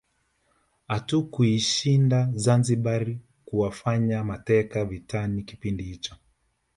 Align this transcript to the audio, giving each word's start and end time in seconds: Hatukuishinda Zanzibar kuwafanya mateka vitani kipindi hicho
Hatukuishinda 0.87 2.29
Zanzibar 2.35 3.07
kuwafanya 3.45 4.23
mateka 4.23 4.85
vitani 4.85 5.43
kipindi 5.43 5.83
hicho 5.83 6.15